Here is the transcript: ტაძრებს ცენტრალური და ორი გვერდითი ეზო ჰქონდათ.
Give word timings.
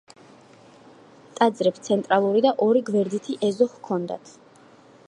ტაძრებს 1.39 1.83
ცენტრალური 1.89 2.43
და 2.47 2.55
ორი 2.69 2.83
გვერდითი 2.89 3.39
ეზო 3.51 3.71
ჰქონდათ. 3.77 4.35